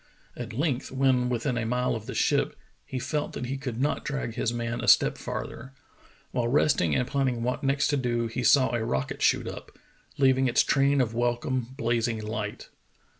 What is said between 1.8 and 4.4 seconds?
of the ship, he felt that he could not drag